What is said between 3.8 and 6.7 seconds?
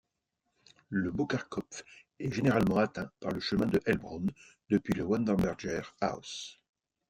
Heilbronn, depuis le Waltenberger-Haus.